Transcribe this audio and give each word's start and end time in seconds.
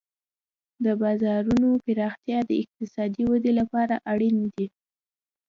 د 0.83 0.85
بازارونو 1.01 1.69
پراختیا 1.85 2.39
د 2.49 2.51
اقتصادي 2.63 3.23
ودې 3.27 3.51
لپاره 3.59 3.95
اړین 4.11 4.37
دی. 4.55 4.67